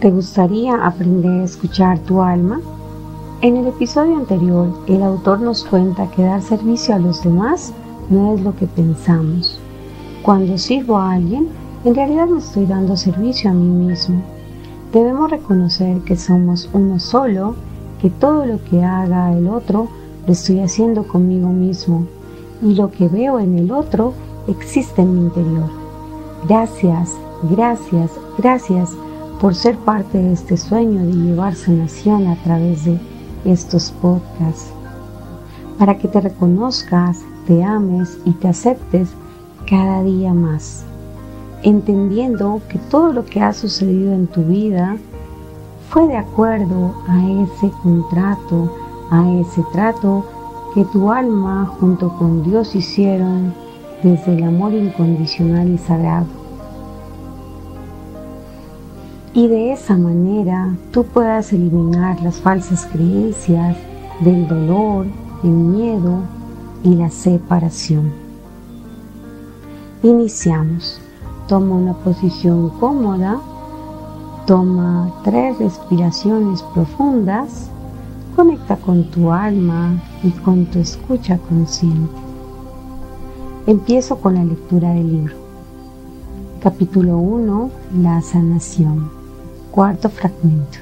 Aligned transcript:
¿Te 0.00 0.10
gustaría 0.10 0.86
aprender 0.86 1.40
a 1.40 1.44
escuchar 1.44 1.98
tu 2.00 2.20
alma? 2.20 2.60
En 3.40 3.56
el 3.56 3.68
episodio 3.68 4.18
anterior, 4.18 4.68
el 4.88 5.02
autor 5.02 5.40
nos 5.40 5.64
cuenta 5.64 6.10
que 6.10 6.22
dar 6.22 6.42
servicio 6.42 6.94
a 6.94 6.98
los 6.98 7.22
demás 7.22 7.72
no 8.10 8.34
es 8.34 8.42
lo 8.42 8.54
que 8.54 8.66
pensamos. 8.66 9.58
Cuando 10.22 10.58
sirvo 10.58 10.98
a 10.98 11.12
alguien, 11.12 11.48
en 11.86 11.94
realidad 11.94 12.26
me 12.26 12.40
estoy 12.40 12.66
dando 12.66 12.94
servicio 12.94 13.48
a 13.48 13.54
mí 13.54 13.86
mismo. 13.86 14.20
Debemos 14.92 15.30
reconocer 15.30 16.02
que 16.02 16.16
somos 16.16 16.68
uno 16.74 17.00
solo, 17.00 17.54
que 18.02 18.10
todo 18.10 18.44
lo 18.44 18.62
que 18.64 18.84
haga 18.84 19.32
el 19.32 19.48
otro 19.48 19.88
lo 20.26 20.32
estoy 20.32 20.60
haciendo 20.60 21.08
conmigo 21.08 21.48
mismo 21.48 22.06
y 22.60 22.74
lo 22.74 22.90
que 22.90 23.08
veo 23.08 23.38
en 23.38 23.58
el 23.58 23.72
otro 23.72 24.12
existe 24.46 25.00
en 25.00 25.14
mi 25.14 25.20
interior. 25.20 25.70
Gracias, 26.46 27.16
gracias, 27.50 28.10
gracias 28.36 28.94
por 29.40 29.54
ser 29.54 29.76
parte 29.76 30.18
de 30.18 30.32
este 30.32 30.56
sueño 30.56 31.04
de 31.04 31.12
llevar 31.12 31.54
sanación 31.54 32.26
a 32.28 32.36
través 32.36 32.84
de 32.84 32.98
estos 33.44 33.90
podcasts, 34.02 34.72
para 35.78 35.98
que 35.98 36.08
te 36.08 36.20
reconozcas, 36.20 37.20
te 37.46 37.62
ames 37.62 38.18
y 38.24 38.32
te 38.32 38.48
aceptes 38.48 39.10
cada 39.68 40.02
día 40.02 40.32
más, 40.32 40.84
entendiendo 41.62 42.60
que 42.68 42.78
todo 42.78 43.12
lo 43.12 43.24
que 43.26 43.40
ha 43.40 43.52
sucedido 43.52 44.14
en 44.14 44.26
tu 44.26 44.42
vida 44.42 44.96
fue 45.90 46.08
de 46.08 46.16
acuerdo 46.16 46.94
a 47.08 47.18
ese 47.42 47.70
contrato, 47.82 48.72
a 49.10 49.30
ese 49.40 49.62
trato 49.72 50.24
que 50.74 50.84
tu 50.86 51.12
alma 51.12 51.66
junto 51.78 52.08
con 52.16 52.42
Dios 52.42 52.74
hicieron 52.74 53.52
desde 54.02 54.34
el 54.34 54.44
amor 54.44 54.72
incondicional 54.72 55.68
y 55.68 55.78
sagrado 55.78 56.45
y 59.36 59.48
de 59.48 59.70
esa 59.70 59.98
manera 59.98 60.74
tú 60.92 61.04
puedas 61.04 61.52
eliminar 61.52 62.18
las 62.22 62.36
falsas 62.36 62.88
creencias 62.90 63.76
del 64.20 64.48
dolor, 64.48 65.04
el 65.44 65.50
miedo 65.50 66.20
y 66.82 66.94
la 66.94 67.10
separación. 67.10 68.10
Iniciamos. 70.02 70.98
Toma 71.48 71.76
una 71.76 71.92
posición 71.92 72.70
cómoda, 72.80 73.38
toma 74.46 75.12
tres 75.22 75.58
respiraciones 75.58 76.62
profundas, 76.74 77.70
conecta 78.34 78.76
con 78.76 79.04
tu 79.10 79.30
alma 79.30 80.02
y 80.24 80.30
con 80.30 80.64
tu 80.64 80.78
escucha 80.78 81.38
consciente. 81.38 82.10
Empiezo 83.66 84.16
con 84.16 84.34
la 84.34 84.44
lectura 84.44 84.94
del 84.94 85.12
libro. 85.12 85.34
Capítulo 86.62 87.18
1. 87.18 87.70
La 88.00 88.20
sanación. 88.22 89.25
Cuarto 89.76 90.08
fragmento. 90.08 90.78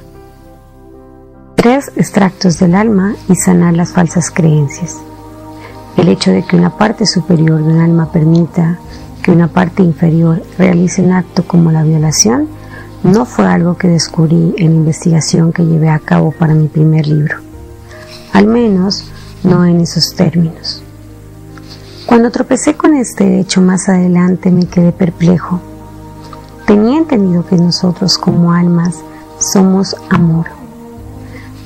Tres 1.56 1.90
extractos 1.96 2.60
del 2.60 2.76
alma 2.76 3.16
y 3.28 3.34
sanar 3.34 3.74
las 3.74 3.90
falsas 3.90 4.30
creencias. 4.30 4.98
El 5.96 6.06
hecho 6.06 6.30
de 6.30 6.44
que 6.44 6.54
una 6.54 6.78
parte 6.78 7.04
superior 7.04 7.58
de 7.64 7.72
un 7.72 7.80
alma 7.80 8.12
permita 8.12 8.78
que 9.20 9.32
una 9.32 9.48
parte 9.48 9.82
inferior 9.82 10.44
realice 10.58 11.02
un 11.02 11.10
acto 11.10 11.44
como 11.44 11.72
la 11.72 11.82
violación 11.82 12.46
no 13.02 13.24
fue 13.24 13.46
algo 13.46 13.76
que 13.76 13.88
descubrí 13.88 14.54
en 14.58 14.70
la 14.70 14.76
investigación 14.76 15.52
que 15.52 15.66
llevé 15.66 15.88
a 15.88 15.98
cabo 15.98 16.30
para 16.30 16.54
mi 16.54 16.68
primer 16.68 17.08
libro. 17.08 17.38
Al 18.32 18.46
menos 18.46 19.10
no 19.42 19.64
en 19.64 19.80
esos 19.80 20.14
términos. 20.14 20.84
Cuando 22.06 22.30
tropecé 22.30 22.74
con 22.74 22.94
este 22.94 23.40
hecho 23.40 23.60
más 23.60 23.88
adelante 23.88 24.52
me 24.52 24.66
quedé 24.66 24.92
perplejo 24.92 25.73
Tenía 26.66 26.96
entendido 26.96 27.44
que 27.44 27.56
nosotros 27.56 28.16
como 28.16 28.52
almas 28.52 29.04
somos 29.38 29.94
amor. 30.08 30.46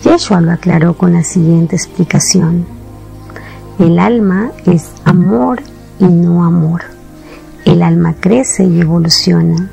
Yeshua 0.03 0.41
lo 0.41 0.51
aclaró 0.51 0.99
con 0.99 1.13
la 1.13 1.23
siguiente 1.23 1.77
explicación. 1.77 2.67
El 3.79 4.01
alma 4.01 4.51
es 4.67 4.91
amor 5.05 5.63
y 6.01 6.05
no 6.05 6.45
amor. 6.45 6.83
El 7.65 7.83
alma 7.83 8.17
crece 8.19 8.65
y 8.65 8.81
evoluciona 8.81 9.71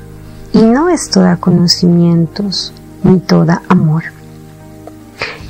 y 0.52 0.62
no 0.62 0.90
es 0.90 1.10
toda 1.10 1.38
conocimientos 1.38 2.72
ni 3.02 3.18
toda 3.18 3.62
amor. 3.68 4.04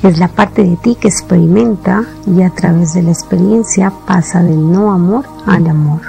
Es 0.01 0.17
la 0.17 0.27
parte 0.27 0.63
de 0.63 0.75
ti 0.77 0.97
que 0.99 1.07
experimenta 1.07 2.03
y 2.25 2.41
a 2.41 2.49
través 2.49 2.95
de 2.95 3.03
la 3.03 3.11
experiencia 3.11 3.93
pasa 4.07 4.41
del 4.41 4.71
no 4.71 4.91
amor 4.91 5.25
al 5.45 5.67
amor. 5.67 6.01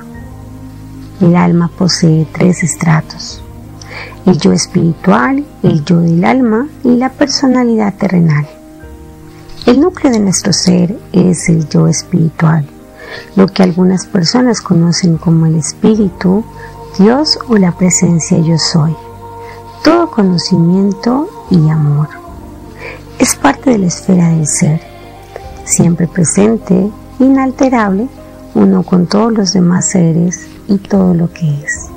El 1.21 1.37
alma 1.37 1.71
posee 1.77 2.27
tres 2.33 2.63
estratos 2.63 3.43
el 4.27 4.39
yo 4.39 4.53
espiritual, 4.53 5.45
el 5.63 5.85
yo 5.85 6.01
del 6.01 6.25
alma 6.25 6.69
y 6.85 6.97
la 6.97 7.11
personalidad 7.11 7.95
terrenal. 7.95 8.47
El 9.67 9.81
núcleo 9.81 10.13
de 10.13 10.21
nuestro 10.21 10.53
ser 10.53 10.99
es 11.13 11.49
el 11.49 11.69
yo 11.69 11.89
espiritual, 11.89 12.65
lo 13.37 13.47
que 13.47 13.63
algunas 13.63 14.07
personas 14.07 14.61
conocen 14.61 15.19
como 15.19 15.47
el 15.47 15.57
espíritu, 15.57 16.45
Dios 16.99 17.39
o 17.49 17.57
la 17.57 17.73
presencia 17.73 18.39
yo 18.39 18.59
soy. 18.59 18.95
Todo 19.85 20.11
conocimiento 20.11 21.29
y 21.51 21.69
amor. 21.69 22.09
Es 23.19 23.35
parte 23.35 23.71
de 23.71 23.79
la 23.79 23.87
esfera 23.87 24.29
del 24.31 24.47
ser, 24.47 24.81
siempre 25.65 26.07
presente, 26.09 26.91
inalterable, 27.19 28.09
uno 28.55 28.83
con 28.83 29.07
todos 29.07 29.33
los 29.33 29.53
demás 29.53 29.91
seres 29.91 30.47
y 30.67 30.79
todo 30.79 31.15
lo 31.15 31.33
que 31.33 31.49
es. 31.63 31.88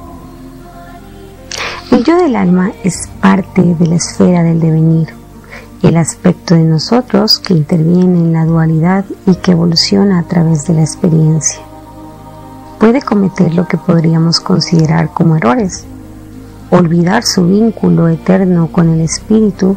El 1.91 2.05
yo 2.05 2.15
del 2.15 2.37
alma 2.37 2.71
es 2.85 3.09
parte 3.19 3.61
de 3.61 3.85
la 3.85 3.95
esfera 3.95 4.43
del 4.43 4.61
devenir, 4.61 5.09
el 5.83 5.97
aspecto 5.97 6.55
de 6.55 6.63
nosotros 6.63 7.37
que 7.37 7.53
interviene 7.53 8.17
en 8.17 8.31
la 8.31 8.45
dualidad 8.45 9.03
y 9.25 9.35
que 9.35 9.51
evoluciona 9.51 10.19
a 10.19 10.23
través 10.23 10.65
de 10.65 10.75
la 10.75 10.83
experiencia. 10.83 11.59
Puede 12.79 13.01
cometer 13.01 13.53
lo 13.53 13.67
que 13.67 13.77
podríamos 13.77 14.39
considerar 14.39 15.09
como 15.09 15.35
errores, 15.35 15.83
olvidar 16.69 17.23
su 17.23 17.45
vínculo 17.45 18.07
eterno 18.07 18.71
con 18.71 18.87
el 18.87 19.01
espíritu 19.01 19.75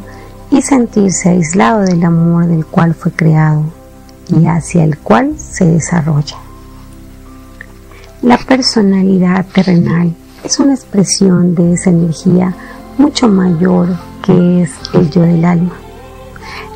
y 0.53 0.63
sentirse 0.63 1.31
aislado 1.31 1.81
del 1.81 2.05
amor 2.05 2.47
del 2.47 2.65
cual 2.65 2.95
fue 2.95 3.11
creado 3.11 3.65
y 4.29 4.47
hacia 4.47 4.85
el 4.85 4.99
cual 4.99 5.35
se 5.37 5.65
desarrolla. 5.65 6.37
La 8.23 8.39
personalidad 8.39 9.45
terrenal 9.53 10.15
es 10.45 10.61
una 10.61 10.75
expresión 10.75 11.55
de 11.55 11.73
esa 11.73 11.89
energía 11.89 12.55
mucho 12.99 13.29
mayor 13.29 13.89
que 14.23 14.63
es 14.63 14.73
el 14.93 15.11
yo 15.11 15.23
del 15.23 15.45
alma. 15.45 15.73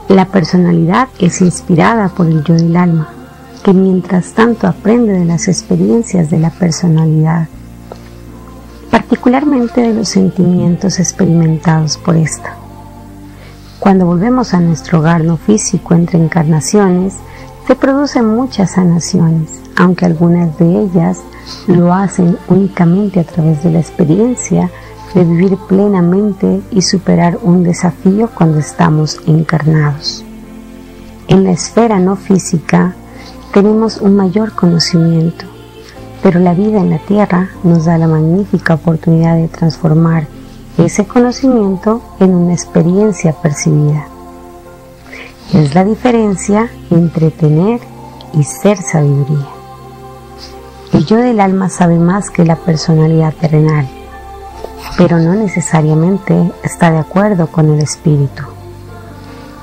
La 0.08 0.24
personalidad 0.24 1.08
es 1.18 1.42
inspirada 1.42 2.08
por 2.08 2.26
el 2.26 2.42
yo 2.44 2.54
del 2.54 2.74
alma, 2.76 3.12
que 3.62 3.74
mientras 3.74 4.32
tanto 4.32 4.66
aprende 4.66 5.12
de 5.12 5.26
las 5.26 5.48
experiencias 5.48 6.30
de 6.30 6.38
la 6.38 6.48
personalidad, 6.50 7.46
particularmente 8.90 9.82
de 9.82 9.92
los 9.92 10.08
sentimientos 10.08 10.98
experimentados 10.98 11.98
por 11.98 12.16
esta. 12.16 12.56
Cuando 13.80 14.06
volvemos 14.06 14.54
a 14.54 14.60
nuestro 14.60 15.00
hogar 15.00 15.22
no 15.22 15.36
físico 15.36 15.94
entre 15.94 16.18
encarnaciones, 16.18 17.16
se 17.66 17.76
producen 17.76 18.34
muchas 18.34 18.72
sanaciones, 18.72 19.60
aunque 19.78 20.04
algunas 20.04 20.58
de 20.58 20.82
ellas 20.82 21.20
lo 21.68 21.94
hacen 21.94 22.36
únicamente 22.48 23.20
a 23.20 23.24
través 23.24 23.62
de 23.62 23.70
la 23.70 23.78
experiencia 23.78 24.70
de 25.14 25.24
vivir 25.24 25.56
plenamente 25.68 26.60
y 26.72 26.82
superar 26.82 27.38
un 27.42 27.62
desafío 27.62 28.28
cuando 28.34 28.58
estamos 28.58 29.20
encarnados. 29.26 30.24
En 31.28 31.44
la 31.44 31.52
esfera 31.52 32.00
no 32.00 32.16
física 32.16 32.94
tenemos 33.54 33.98
un 33.98 34.16
mayor 34.16 34.52
conocimiento, 34.52 35.46
pero 36.24 36.40
la 36.40 36.54
vida 36.54 36.80
en 36.80 36.90
la 36.90 36.98
Tierra 36.98 37.48
nos 37.62 37.84
da 37.84 37.98
la 37.98 38.08
magnífica 38.08 38.74
oportunidad 38.74 39.36
de 39.36 39.46
transformar 39.46 40.26
ese 40.76 41.06
conocimiento 41.06 42.02
en 42.18 42.34
una 42.34 42.52
experiencia 42.52 43.32
percibida. 43.32 44.06
Es 45.54 45.74
la 45.74 45.84
diferencia 45.84 46.68
entre 46.90 47.30
tener 47.30 47.80
y 48.34 48.42
ser 48.42 48.76
sabiduría. 48.78 49.57
Yo 51.08 51.16
del 51.16 51.40
alma 51.40 51.70
sabe 51.70 51.98
más 51.98 52.28
que 52.28 52.44
la 52.44 52.56
personalidad 52.56 53.32
terrenal, 53.32 53.88
pero 54.98 55.18
no 55.18 55.32
necesariamente 55.32 56.52
está 56.62 56.90
de 56.90 56.98
acuerdo 56.98 57.46
con 57.46 57.70
el 57.70 57.80
espíritu. 57.80 58.42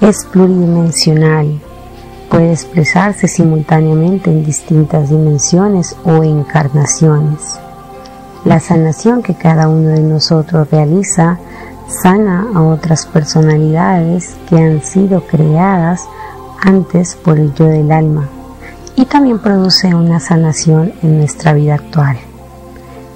Es 0.01 0.25
pluridimensional, 0.25 1.61
puede 2.31 2.51
expresarse 2.51 3.27
simultáneamente 3.27 4.31
en 4.31 4.43
distintas 4.43 5.11
dimensiones 5.11 5.95
o 6.03 6.23
encarnaciones. 6.23 7.59
La 8.43 8.59
sanación 8.59 9.21
que 9.21 9.35
cada 9.35 9.69
uno 9.69 9.89
de 9.89 10.01
nosotros 10.01 10.71
realiza 10.71 11.37
sana 11.87 12.47
a 12.55 12.63
otras 12.63 13.05
personalidades 13.05 14.35
que 14.49 14.57
han 14.57 14.83
sido 14.83 15.21
creadas 15.21 16.07
antes 16.63 17.15
por 17.15 17.37
el 17.37 17.53
yo 17.53 17.67
del 17.67 17.91
alma 17.91 18.29
y 18.95 19.05
también 19.05 19.39
produce 19.39 19.93
una 19.93 20.19
sanación 20.19 20.93
en 21.03 21.17
nuestra 21.17 21.53
vida 21.53 21.75
actual. 21.75 22.17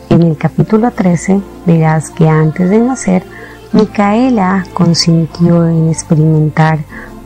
En 0.10 0.24
el 0.24 0.38
capítulo 0.38 0.92
13 0.92 1.42
verás 1.66 2.10
que 2.10 2.28
antes 2.28 2.70
de 2.70 2.80
nacer 2.80 3.24
Micaela 3.72 4.66
consintió 4.74 5.68
en 5.68 5.90
experimentar 5.90 6.80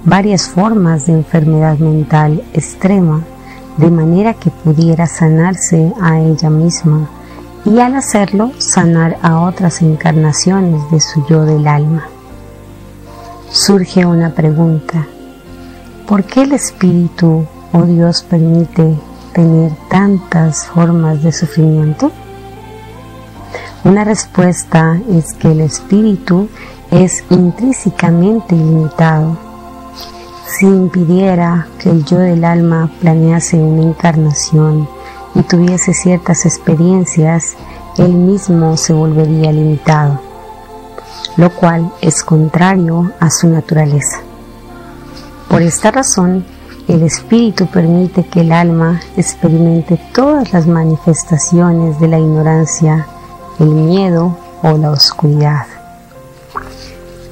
varias 0.03 0.49
formas 0.49 1.07
de 1.07 1.13
enfermedad 1.13 1.77
mental 1.77 2.43
extrema 2.53 3.23
de 3.77 3.89
manera 3.89 4.33
que 4.33 4.51
pudiera 4.51 5.07
sanarse 5.07 5.93
a 6.01 6.19
ella 6.19 6.49
misma 6.49 7.09
y 7.65 7.79
al 7.79 7.95
hacerlo 7.95 8.51
sanar 8.57 9.17
a 9.21 9.39
otras 9.39 9.81
encarnaciones 9.81 10.91
de 10.91 10.99
su 10.99 11.25
yo 11.27 11.45
del 11.45 11.65
alma. 11.67 12.07
Surge 13.49 14.05
una 14.05 14.31
pregunta. 14.31 15.07
¿Por 16.07 16.25
qué 16.25 16.41
el 16.41 16.51
espíritu 16.51 17.45
o 17.73 17.81
Dios 17.83 18.23
permite 18.23 18.95
tener 19.33 19.71
tantas 19.89 20.67
formas 20.67 21.21
de 21.23 21.31
sufrimiento? 21.31 22.11
Una 23.83 24.05
respuesta 24.05 24.97
es 25.11 25.33
que 25.33 25.51
el 25.51 25.59
espíritu 25.59 26.47
es 26.91 27.23
intrínsecamente 27.29 28.55
ilimitado. 28.55 29.37
Si 30.45 30.65
impidiera 30.65 31.67
que 31.79 31.89
el 31.89 32.05
yo 32.05 32.19
del 32.19 32.45
alma 32.45 32.89
planease 33.01 33.57
una 33.57 33.83
encarnación 33.83 34.87
y 35.35 35.41
tuviese 35.41 35.93
ciertas 35.93 36.45
experiencias, 36.45 37.55
él 37.97 38.13
mismo 38.13 38.77
se 38.77 38.93
volvería 38.93 39.51
limitado, 39.51 40.21
lo 41.37 41.49
cual 41.49 41.91
es 42.01 42.23
contrario 42.23 43.11
a 43.19 43.29
su 43.29 43.47
naturaleza. 43.49 44.19
Por 45.49 45.61
esta 45.61 45.91
razón, 45.91 46.45
el 46.87 47.03
espíritu 47.03 47.67
permite 47.67 48.25
que 48.25 48.41
el 48.41 48.51
alma 48.51 48.99
experimente 49.15 49.99
todas 50.13 50.51
las 50.51 50.67
manifestaciones 50.67 51.99
de 51.99 52.07
la 52.07 52.19
ignorancia, 52.19 53.07
el 53.59 53.69
miedo 53.69 54.37
o 54.61 54.77
la 54.77 54.91
oscuridad. 54.91 55.65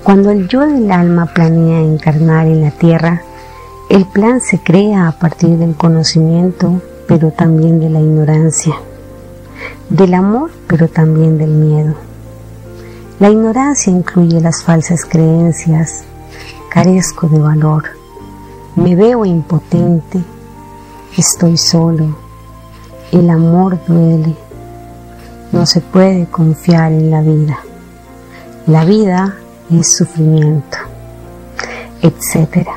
Cuando 0.03 0.31
el 0.31 0.48
yo 0.48 0.62
del 0.62 0.92
alma 0.92 1.27
planea 1.27 1.81
encarnar 1.81 2.48
en 2.48 2.62
la 2.62 2.71
tierra, 2.71 3.21
el 3.89 4.06
plan 4.06 4.39
se 4.42 4.59
crea 4.59 5.07
a 5.07 5.12
partir 5.12 5.57
del 5.57 5.75
conocimiento 5.75 6.81
pero 7.12 7.30
también 7.30 7.81
de 7.81 7.89
la 7.89 8.00
ignorancia, 8.00 8.74
del 9.89 10.13
amor, 10.13 10.50
pero 10.65 10.88
también 10.88 11.38
del 11.38 11.50
miedo. 11.50 11.94
La 13.19 13.30
ignorancia 13.30 13.92
incluye 13.92 14.39
las 14.39 14.63
falsas 14.63 15.04
creencias, 15.04 16.06
carezco 16.69 17.27
de 17.27 17.39
valor, 17.39 17.83
me 18.75 18.95
veo 18.95 19.25
impotente, 19.25 20.23
estoy 21.18 21.57
solo, 21.57 22.15
el 23.12 23.29
amor 23.29 23.79
duele, 23.85 24.35
no 25.51 25.65
se 25.65 25.81
puede 25.81 26.25
confiar 26.27 26.91
en 26.91 27.12
la 27.12 27.21
vida, 27.21 27.59
la 28.68 28.85
vida 28.85 29.35
es 29.69 29.95
sufrimiento, 29.97 30.77
etc. 32.01 32.69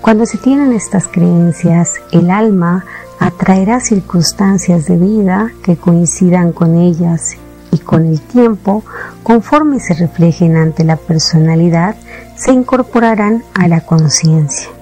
Cuando 0.00 0.26
se 0.26 0.38
tienen 0.38 0.72
estas 0.72 1.06
creencias, 1.06 1.94
el 2.12 2.30
alma 2.30 2.84
atraerá 3.20 3.80
circunstancias 3.80 4.86
de 4.86 4.96
vida 4.96 5.50
que 5.62 5.76
coincidan 5.76 6.52
con 6.52 6.76
ellas 6.76 7.36
y 7.70 7.78
con 7.78 8.06
el 8.06 8.20
tiempo, 8.20 8.82
conforme 9.22 9.78
se 9.78 9.94
reflejen 9.94 10.56
ante 10.56 10.84
la 10.84 10.96
personalidad, 10.96 11.94
se 12.36 12.52
incorporarán 12.52 13.44
a 13.54 13.68
la 13.68 13.80
conciencia. 13.82 14.77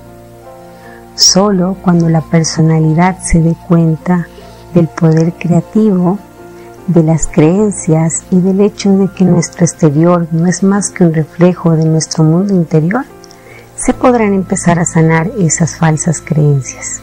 Solo 1.17 1.79
cuando 1.81 2.11
la 2.11 2.21
personalidad 2.21 3.19
se 3.23 3.41
dé 3.41 3.57
cuenta 3.67 4.29
del 4.75 4.87
poder 4.87 5.33
creativo, 5.33 6.19
de 6.89 7.03
las 7.03 7.27
creencias 7.27 8.25
y 8.31 8.41
del 8.43 8.61
hecho 8.61 8.91
de 8.99 9.09
que 9.09 9.25
nuestro 9.25 9.65
exterior 9.65 10.29
no 10.31 10.47
es 10.47 10.63
más 10.63 10.91
que 10.91 11.05
un 11.05 11.15
reflejo 11.15 11.73
de 11.73 11.87
nuestro 11.87 12.23
mundo 12.23 12.55
interior, 12.55 13.05
se 13.77 13.95
podrán 13.95 14.35
empezar 14.35 14.79
a 14.79 14.85
sanar 14.85 15.31
esas 15.39 15.77
falsas 15.77 16.21
creencias. 16.21 17.01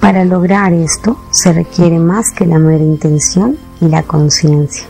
Para 0.00 0.26
lograr 0.26 0.74
esto 0.74 1.18
se 1.30 1.52
requiere 1.54 1.98
más 1.98 2.30
que 2.30 2.44
la 2.44 2.58
mera 2.58 2.84
intención 2.84 3.56
y 3.80 3.88
la 3.88 4.02
conciencia. 4.02 4.84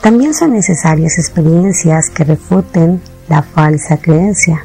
También 0.00 0.34
son 0.34 0.52
necesarias 0.52 1.16
experiencias 1.16 2.10
que 2.10 2.24
refuten 2.24 3.00
la 3.28 3.42
falsa 3.42 3.98
creencia. 3.98 4.64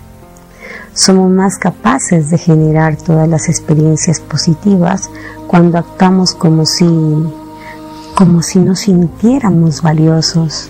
Somos 0.93 1.31
más 1.31 1.57
capaces 1.57 2.29
de 2.29 2.37
generar 2.37 2.97
todas 2.97 3.27
las 3.27 3.49
experiencias 3.49 4.19
positivas 4.19 5.09
cuando 5.47 5.77
actuamos 5.77 6.33
como 6.33 6.65
si 6.65 6.85
como 8.15 8.41
si 8.41 8.59
nos 8.59 8.81
sintiéramos 8.81 9.81
valiosos, 9.81 10.69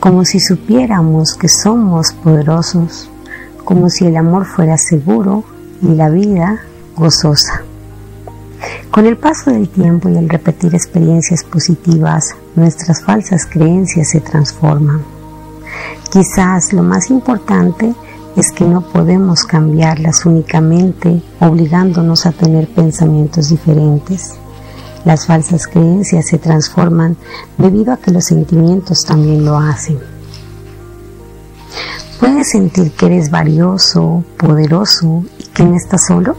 como 0.00 0.24
si 0.24 0.40
supiéramos 0.40 1.34
que 1.34 1.48
somos 1.48 2.14
poderosos, 2.14 3.10
como 3.62 3.90
si 3.90 4.06
el 4.06 4.16
amor 4.16 4.46
fuera 4.46 4.78
seguro 4.78 5.44
y 5.82 5.88
la 5.88 6.08
vida 6.08 6.62
gozosa. 6.96 7.62
Con 8.90 9.04
el 9.04 9.18
paso 9.18 9.50
del 9.50 9.68
tiempo 9.68 10.08
y 10.08 10.16
el 10.16 10.28
repetir 10.28 10.74
experiencias 10.74 11.44
positivas, 11.44 12.34
nuestras 12.56 13.02
falsas 13.02 13.44
creencias 13.44 14.08
se 14.08 14.20
transforman. 14.20 15.02
Quizás 16.10 16.72
lo 16.72 16.82
más 16.82 17.10
importante 17.10 17.94
es 18.38 18.52
que 18.52 18.64
no 18.64 18.82
podemos 18.82 19.42
cambiarlas 19.42 20.24
únicamente 20.24 21.20
obligándonos 21.40 22.24
a 22.24 22.30
tener 22.30 22.68
pensamientos 22.68 23.48
diferentes. 23.48 24.34
Las 25.04 25.26
falsas 25.26 25.66
creencias 25.66 26.28
se 26.28 26.38
transforman 26.38 27.16
debido 27.56 27.92
a 27.92 27.96
que 27.96 28.12
los 28.12 28.26
sentimientos 28.26 29.04
también 29.04 29.44
lo 29.44 29.58
hacen. 29.58 29.98
¿Puedes 32.20 32.50
sentir 32.50 32.92
que 32.92 33.06
eres 33.06 33.28
valioso, 33.28 34.22
poderoso 34.36 35.24
y 35.38 35.44
que 35.48 35.64
no 35.64 35.74
estás 35.74 36.06
solo? 36.06 36.36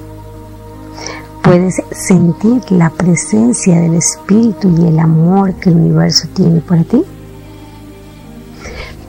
Puedes 1.44 1.82
sentir 1.92 2.62
la 2.70 2.92
presencia 2.92 3.82
del 3.82 3.96
Espíritu 3.96 4.74
y 4.78 4.88
el 4.88 5.00
amor 5.00 5.54
que 5.56 5.70
el 5.70 5.76
universo 5.76 6.30
tiene 6.34 6.62
para 6.62 6.86
ti. 6.86 7.04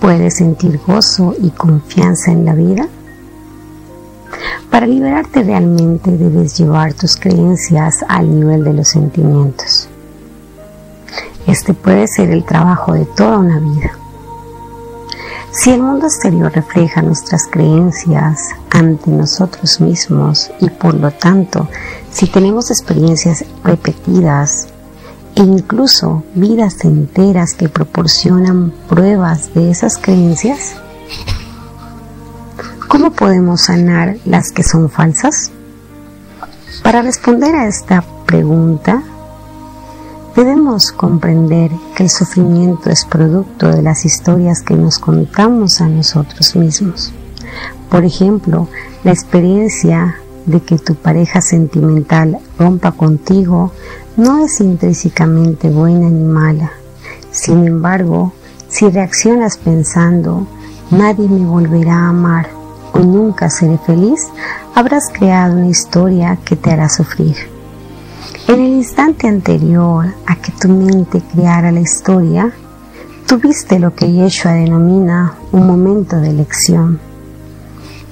Puedes 0.01 0.37
sentir 0.37 0.81
gozo 0.87 1.35
y 1.39 1.51
confianza 1.51 2.33
en 2.33 2.45
la 2.47 2.55
vida. 2.55 2.89
Para 4.71 4.87
liberarte 4.87 5.43
realmente 5.43 6.17
debes 6.17 6.57
llevar 6.57 6.95
tus 6.95 7.17
creencias 7.17 8.05
al 8.09 8.35
nivel 8.35 8.65
de 8.65 8.73
los 8.73 8.89
sentimientos. 8.89 9.89
Este 11.47 11.75
puede 11.75 12.07
ser 12.07 12.31
el 12.31 12.45
trabajo 12.45 12.95
de 12.95 13.05
toda 13.05 13.39
una 13.39 13.59
vida. 13.59 13.91
Si 15.53 15.71
el 15.71 15.83
mundo 15.83 16.07
exterior 16.07 16.53
refleja 16.53 17.03
nuestras 17.03 17.47
creencias 17.51 18.51
ante 18.71 19.11
nosotros 19.11 19.81
mismos 19.81 20.51
y 20.61 20.71
por 20.71 20.95
lo 20.95 21.11
tanto 21.11 21.69
si 22.11 22.27
tenemos 22.29 22.71
experiencias 22.71 23.45
repetidas 23.65 24.69
incluso 25.43 26.25
vidas 26.35 26.85
enteras 26.85 27.55
que 27.55 27.69
proporcionan 27.69 28.73
pruebas 28.89 29.55
de 29.55 29.71
esas 29.71 29.97
creencias, 29.99 30.75
¿cómo 32.89 33.13
podemos 33.13 33.63
sanar 33.63 34.17
las 34.25 34.53
que 34.53 34.63
son 34.63 34.91
falsas? 34.91 35.51
Para 36.83 37.03
responder 37.03 37.55
a 37.55 37.67
esta 37.67 38.05
pregunta, 38.27 39.03
Debemos 40.37 40.93
comprender 40.93 41.73
que 41.97 42.05
el 42.05 42.09
sufrimiento 42.09 42.89
es 42.89 43.05
producto 43.05 43.69
de 43.69 43.83
las 43.83 44.05
historias 44.05 44.63
que 44.63 44.75
nos 44.75 44.99
contamos 44.99 45.81
a 45.81 45.89
nosotros 45.89 46.55
mismos. 46.55 47.13
Por 47.91 48.05
ejemplo, 48.05 48.69
la 49.03 49.11
experiencia 49.11 50.17
de 50.47 50.61
que 50.61 50.79
tu 50.79 50.95
pareja 50.95 51.41
sentimental 51.41 52.39
rompa 52.59 52.93
contigo 52.93 53.73
no 54.21 54.45
es 54.45 54.61
intrínsecamente 54.61 55.71
buena 55.71 56.11
ni 56.11 56.25
mala. 56.25 56.73
Sin 57.31 57.67
embargo, 57.67 58.35
si 58.69 58.87
reaccionas 58.91 59.57
pensando, 59.57 60.47
nadie 60.91 61.27
me 61.27 61.47
volverá 61.47 61.95
a 61.95 62.09
amar 62.11 62.51
o 62.93 62.99
nunca 62.99 63.49
seré 63.49 63.79
feliz, 63.79 64.29
habrás 64.75 65.09
creado 65.11 65.57
una 65.57 65.69
historia 65.69 66.39
que 66.45 66.55
te 66.55 66.71
hará 66.71 66.91
sufrir. 66.91 67.35
En 68.47 68.61
el 68.61 68.75
instante 68.75 69.27
anterior 69.27 70.13
a 70.27 70.37
que 70.37 70.53
tu 70.53 70.69
mente 70.69 71.23
creara 71.33 71.73
la 71.73 71.81
historia, 71.81 72.53
tuviste 73.27 73.79
lo 73.79 73.95
que 73.95 74.13
Yeshua 74.13 74.53
denomina 74.53 75.33
un 75.51 75.67
momento 75.67 76.17
de 76.17 76.29
elección. 76.29 77.01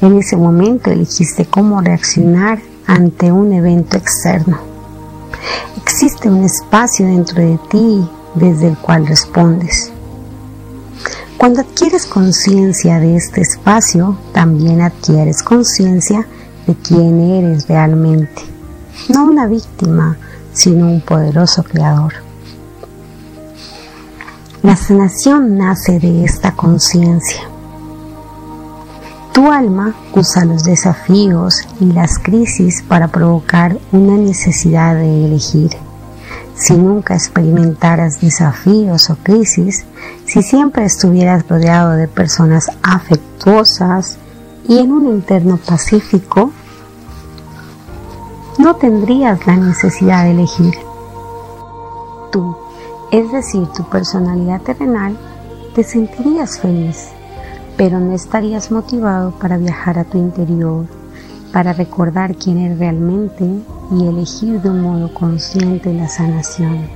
En 0.00 0.17
ese 0.17 0.38
momento 0.38 0.91
elegiste 0.91 1.45
cómo 1.45 1.83
reaccionar 1.83 2.61
ante 2.87 3.31
un 3.31 3.53
evento 3.53 3.99
externo. 3.99 4.68
Existe 5.76 6.28
un 6.28 6.45
espacio 6.45 7.07
dentro 7.07 7.43
de 7.43 7.59
ti 7.71 8.09
desde 8.35 8.69
el 8.69 8.78
cual 8.78 9.07
respondes. 9.07 9.90
Cuando 11.37 11.61
adquieres 11.61 12.07
conciencia 12.07 12.99
de 12.99 13.17
este 13.17 13.40
espacio, 13.40 14.19
también 14.33 14.81
adquieres 14.81 15.43
conciencia 15.43 16.26
de 16.67 16.75
quién 16.75 17.21
eres 17.21 17.69
realmente. 17.69 18.43
No 19.09 19.25
una 19.25 19.47
víctima, 19.47 20.17
sino 20.52 20.87
un 20.87 21.00
poderoso 21.00 21.62
creador. 21.62 22.14
La 24.62 24.75
sanación 24.75 25.57
nace 25.57 26.00
de 26.00 26.25
esta 26.25 26.52
conciencia. 26.52 27.43
Tu 29.38 29.52
alma 29.52 29.95
usa 30.14 30.45
los 30.45 30.64
desafíos 30.64 31.64
y 31.78 31.92
las 31.92 32.18
crisis 32.18 32.83
para 32.83 33.07
provocar 33.07 33.78
una 33.92 34.16
necesidad 34.16 34.97
de 34.97 35.26
elegir. 35.26 35.71
Si 36.57 36.76
nunca 36.76 37.14
experimentaras 37.14 38.21
desafíos 38.21 39.11
o 39.11 39.16
crisis, 39.23 39.85
si 40.25 40.42
siempre 40.42 40.87
estuvieras 40.87 41.47
rodeado 41.47 41.92
de 41.92 42.09
personas 42.09 42.66
afectuosas 42.83 44.18
y 44.66 44.78
en 44.78 44.90
un 44.90 45.07
entorno 45.07 45.57
pacífico, 45.57 46.50
no 48.59 48.75
tendrías 48.75 49.47
la 49.47 49.54
necesidad 49.54 50.25
de 50.25 50.33
elegir. 50.33 50.75
Tú, 52.33 52.57
es 53.12 53.30
decir, 53.30 53.68
tu 53.68 53.88
personalidad 53.88 54.62
terrenal, 54.62 55.16
te 55.76 55.85
sentirías 55.85 56.59
feliz 56.59 57.11
pero 57.78 58.00
no 58.00 58.12
estarías 58.12 58.73
motivado 58.73 59.30
para 59.30 59.56
viajar 59.56 60.00
a 60.00 60.04
tu 60.04 60.18
interior, 60.18 60.85
para 61.52 61.73
recordar 61.73 62.35
quién 62.35 62.58
eres 62.58 62.78
realmente 62.80 63.49
y 63.92 64.04
elegir 64.04 64.61
de 64.61 64.68
un 64.68 64.82
modo 64.82 65.14
consciente 65.14 65.94
la 65.94 66.08
sanación. 66.08 66.88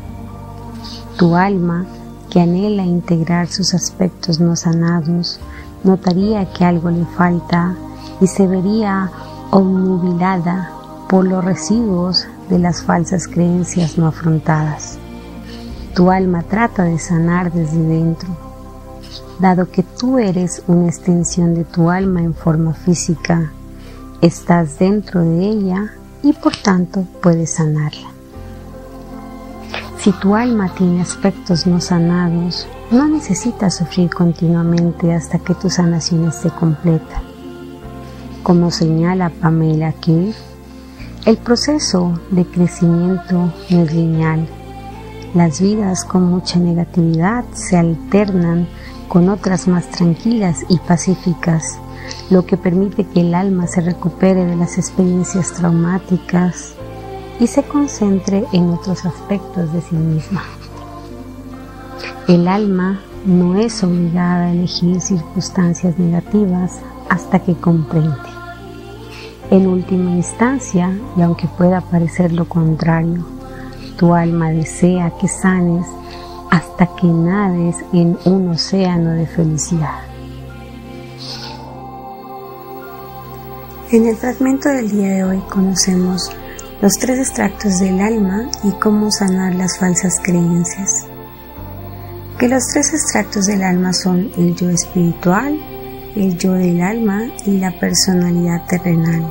Tu 1.16 1.36
alma, 1.36 1.86
que 2.28 2.40
anhela 2.40 2.82
integrar 2.82 3.46
sus 3.46 3.74
aspectos 3.74 4.40
no 4.40 4.56
sanados, 4.56 5.38
notaría 5.84 6.52
que 6.52 6.64
algo 6.64 6.90
le 6.90 7.04
falta 7.16 7.76
y 8.20 8.26
se 8.26 8.48
vería 8.48 9.08
obnubilada 9.52 10.72
por 11.08 11.24
los 11.28 11.44
residuos 11.44 12.26
de 12.50 12.58
las 12.58 12.82
falsas 12.82 13.28
creencias 13.28 13.98
no 13.98 14.08
afrontadas. 14.08 14.98
Tu 15.94 16.10
alma 16.10 16.42
trata 16.42 16.82
de 16.82 16.98
sanar 16.98 17.52
desde 17.52 17.82
dentro, 17.82 18.51
dado 19.42 19.68
que 19.70 19.82
tú 19.82 20.18
eres 20.18 20.62
una 20.68 20.86
extensión 20.86 21.54
de 21.54 21.64
tu 21.64 21.90
alma 21.90 22.22
en 22.22 22.32
forma 22.32 22.74
física, 22.74 23.52
estás 24.20 24.78
dentro 24.78 25.20
de 25.20 25.48
ella 25.48 25.92
y 26.22 26.32
por 26.32 26.56
tanto 26.56 27.04
puedes 27.20 27.54
sanarla. 27.54 28.08
Si 29.98 30.12
tu 30.12 30.36
alma 30.36 30.72
tiene 30.74 31.02
aspectos 31.02 31.66
no 31.66 31.80
sanados, 31.80 32.68
no 32.92 33.08
necesitas 33.08 33.76
sufrir 33.76 34.10
continuamente 34.10 35.12
hasta 35.12 35.40
que 35.40 35.54
tu 35.54 35.68
sanación 35.68 36.28
esté 36.28 36.48
completa. 36.50 37.20
Como 38.44 38.70
señala 38.70 39.30
Pamela 39.30 39.92
Kirk, 39.92 40.36
el 41.26 41.36
proceso 41.36 42.20
de 42.30 42.44
crecimiento 42.44 43.52
no 43.70 43.82
es 43.82 43.92
lineal. 43.92 44.48
Las 45.34 45.60
vidas 45.60 46.04
con 46.04 46.30
mucha 46.30 46.60
negatividad 46.60 47.44
se 47.54 47.76
alternan 47.76 48.68
con 49.12 49.28
otras 49.28 49.68
más 49.68 49.90
tranquilas 49.90 50.64
y 50.70 50.78
pacíficas, 50.78 51.78
lo 52.30 52.46
que 52.46 52.56
permite 52.56 53.04
que 53.04 53.20
el 53.20 53.34
alma 53.34 53.66
se 53.66 53.82
recupere 53.82 54.46
de 54.46 54.56
las 54.56 54.78
experiencias 54.78 55.52
traumáticas 55.52 56.72
y 57.38 57.46
se 57.46 57.62
concentre 57.62 58.46
en 58.54 58.70
otros 58.70 59.04
aspectos 59.04 59.70
de 59.74 59.82
sí 59.82 59.96
misma. 59.96 60.42
El 62.26 62.48
alma 62.48 63.02
no 63.26 63.60
es 63.60 63.84
obligada 63.84 64.46
a 64.46 64.52
elegir 64.52 64.98
circunstancias 65.02 65.98
negativas 65.98 66.78
hasta 67.10 67.38
que 67.38 67.52
comprende. 67.52 68.16
En 69.50 69.66
última 69.66 70.12
instancia, 70.12 70.90
y 71.18 71.20
aunque 71.20 71.48
pueda 71.48 71.82
parecer 71.82 72.32
lo 72.32 72.46
contrario, 72.48 73.26
tu 73.98 74.14
alma 74.14 74.48
desea 74.48 75.12
que 75.20 75.28
sanes 75.28 75.86
hasta 76.52 76.86
que 76.96 77.06
nades 77.06 77.76
en 77.94 78.18
un 78.26 78.50
océano 78.50 79.12
de 79.12 79.26
felicidad. 79.26 80.00
En 83.90 84.06
el 84.06 84.16
fragmento 84.16 84.68
del 84.68 84.90
día 84.90 85.08
de 85.12 85.24
hoy 85.24 85.42
conocemos 85.48 86.30
los 86.82 86.92
tres 87.00 87.20
extractos 87.20 87.78
del 87.78 87.98
alma 88.00 88.50
y 88.64 88.70
cómo 88.72 89.10
sanar 89.10 89.54
las 89.54 89.78
falsas 89.78 90.20
creencias. 90.22 91.06
Que 92.38 92.48
los 92.48 92.62
tres 92.70 92.92
extractos 92.92 93.46
del 93.46 93.62
alma 93.62 93.94
son 93.94 94.30
el 94.36 94.54
yo 94.54 94.68
espiritual, 94.68 95.58
el 96.14 96.36
yo 96.36 96.52
del 96.52 96.82
alma 96.82 97.28
y 97.46 97.56
la 97.56 97.70
personalidad 97.80 98.66
terrenal. 98.66 99.24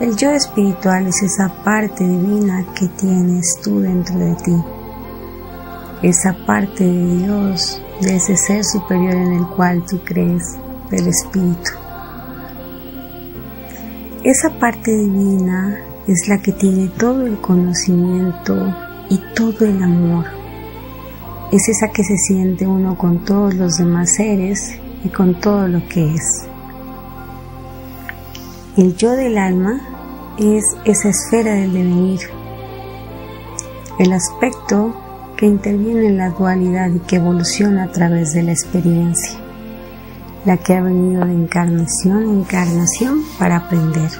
El 0.00 0.16
yo 0.16 0.32
espiritual 0.32 1.06
es 1.06 1.22
esa 1.22 1.62
parte 1.62 2.02
divina 2.02 2.66
que 2.74 2.88
tienes 2.88 3.60
tú 3.62 3.78
dentro 3.78 4.18
de 4.18 4.34
ti 4.34 4.54
esa 6.02 6.32
parte 6.46 6.84
de 6.84 7.16
Dios, 7.16 7.82
de 8.00 8.16
ese 8.16 8.36
ser 8.36 8.64
superior 8.64 9.14
en 9.14 9.32
el 9.32 9.46
cual 9.46 9.84
tú 9.84 10.00
crees, 10.04 10.56
del 10.90 11.08
Espíritu. 11.08 11.70
Esa 14.24 14.50
parte 14.58 14.96
divina 14.96 15.78
es 16.06 16.28
la 16.28 16.38
que 16.40 16.52
tiene 16.52 16.88
todo 16.88 17.26
el 17.26 17.40
conocimiento 17.40 18.74
y 19.10 19.20
todo 19.34 19.64
el 19.64 19.82
amor. 19.82 20.24
Es 21.52 21.68
esa 21.68 21.88
que 21.88 22.04
se 22.04 22.16
siente 22.16 22.66
uno 22.66 22.96
con 22.96 23.24
todos 23.24 23.54
los 23.54 23.76
demás 23.76 24.14
seres 24.14 24.78
y 25.04 25.08
con 25.08 25.40
todo 25.40 25.66
lo 25.66 25.86
que 25.88 26.14
es. 26.14 26.46
El 28.76 28.96
yo 28.96 29.12
del 29.12 29.38
alma 29.38 29.80
es 30.38 30.64
esa 30.84 31.08
esfera 31.08 31.54
del 31.54 31.72
devenir, 31.72 32.20
el 33.98 34.12
aspecto 34.12 34.94
que 35.38 35.46
interviene 35.46 36.08
en 36.08 36.16
la 36.18 36.30
dualidad 36.30 36.90
y 36.90 36.98
que 36.98 37.16
evoluciona 37.16 37.84
a 37.84 37.92
través 37.92 38.32
de 38.32 38.42
la 38.42 38.50
experiencia, 38.50 39.38
la 40.44 40.56
que 40.56 40.74
ha 40.74 40.82
venido 40.82 41.24
de 41.24 41.32
encarnación 41.32 42.24
en 42.24 42.38
encarnación 42.40 43.22
para 43.38 43.58
aprender. 43.58 44.10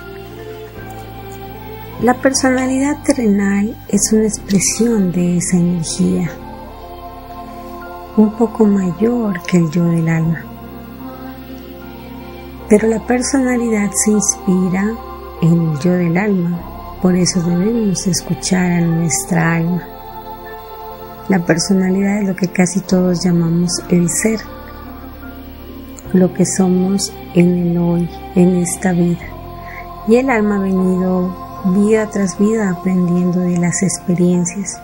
La 2.03 2.15
personalidad 2.15 3.03
terrenal 3.03 3.77
es 3.89 4.13
una 4.13 4.29
expresión 4.29 5.11
de 5.11 5.39
esa 5.39 5.57
energía, 5.57 6.31
un 8.17 8.31
poco 8.39 8.65
mayor 8.65 9.43
que 9.43 9.57
el 9.57 9.69
yo 9.73 9.87
del 9.87 10.09
alma. 10.09 10.45
Pero 12.69 12.87
la 12.87 13.05
personalidad 13.05 13.91
se 14.05 14.13
inspira 14.13 14.95
en 15.43 15.71
el 15.71 15.79
yo 15.81 15.93
del 15.95 16.17
alma, 16.17 16.61
por 17.03 17.17
eso 17.17 17.43
debemos 17.43 18.07
escuchar 18.07 18.71
a 18.71 18.81
nuestra 18.83 19.57
alma. 19.57 19.98
La 21.29 21.45
personalidad 21.45 22.23
es 22.23 22.29
lo 22.29 22.35
que 22.35 22.49
casi 22.49 22.81
todos 22.81 23.23
llamamos 23.23 23.83
el 23.91 24.09
ser, 24.09 24.41
lo 26.15 26.33
que 26.33 26.47
somos 26.47 27.13
en 27.35 27.55
el 27.55 27.77
hoy, 27.77 28.09
en 28.35 28.57
esta 28.57 28.93
vida. 28.93 29.27
Y 30.09 30.17
el 30.17 30.31
alma 30.31 30.57
ha 30.57 30.61
venido 30.61 31.37
vida 31.75 32.09
tras 32.09 32.39
vida 32.39 32.71
aprendiendo 32.71 33.41
de 33.41 33.59
las 33.59 33.83
experiencias. 33.83 34.81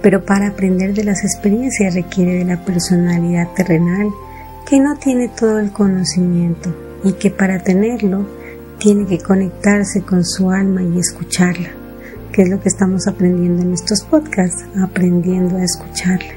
Pero 0.00 0.24
para 0.24 0.46
aprender 0.46 0.94
de 0.94 1.02
las 1.02 1.24
experiencias 1.24 1.94
requiere 1.94 2.34
de 2.34 2.44
la 2.44 2.64
personalidad 2.64 3.48
terrenal 3.54 4.08
que 4.64 4.78
no 4.78 4.94
tiene 4.94 5.28
todo 5.28 5.58
el 5.58 5.72
conocimiento 5.72 6.72
y 7.02 7.14
que 7.14 7.32
para 7.32 7.58
tenerlo 7.58 8.28
tiene 8.78 9.06
que 9.06 9.18
conectarse 9.18 10.02
con 10.02 10.24
su 10.24 10.52
alma 10.52 10.82
y 10.84 11.00
escucharla 11.00 11.70
que 12.36 12.42
es 12.42 12.50
lo 12.50 12.60
que 12.60 12.68
estamos 12.68 13.06
aprendiendo 13.06 13.62
en 13.62 13.72
estos 13.72 14.02
podcasts, 14.02 14.66
aprendiendo 14.78 15.56
a 15.56 15.64
escucharla. 15.64 16.34